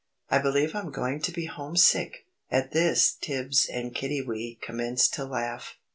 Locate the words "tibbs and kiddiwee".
3.21-4.59